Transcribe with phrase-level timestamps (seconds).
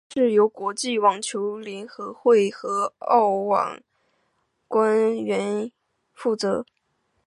[0.09, 3.79] 赛事由国际网球联合会和澳网
[4.67, 5.73] 官方委员会联合
[6.15, 6.65] 负责。